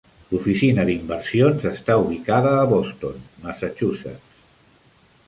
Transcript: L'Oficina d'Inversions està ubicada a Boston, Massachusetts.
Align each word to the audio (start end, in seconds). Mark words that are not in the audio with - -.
L'Oficina 0.29 0.85
d'Inversions 0.89 1.67
està 1.71 1.97
ubicada 2.05 2.53
a 2.63 2.63
Boston, 2.73 3.21
Massachusetts. 3.45 4.43